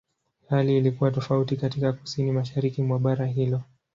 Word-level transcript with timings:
Hali 0.49 0.77
ilikuwa 0.77 1.11
tofauti 1.11 1.57
katika 1.57 1.93
Kusini-Mashariki 1.93 2.83
mwa 2.83 2.99
bara 2.99 3.25
hilo. 3.25 3.61